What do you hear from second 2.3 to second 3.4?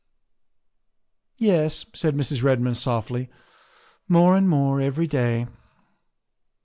Redmond softly,"